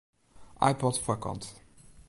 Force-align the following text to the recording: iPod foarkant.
iPod 0.71 0.95
foarkant. 1.03 1.43